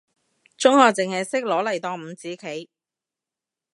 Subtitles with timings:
[0.57, 2.69] 中學淨係識攞嚟當五子棋，